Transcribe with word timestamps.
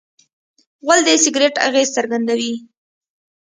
غول 0.83 0.99
د 1.05 1.09
سګرټ 1.23 1.55
اغېز 1.67 1.87
څرګندوي. 1.97 2.53